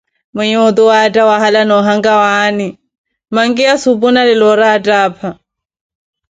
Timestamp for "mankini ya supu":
3.33-4.07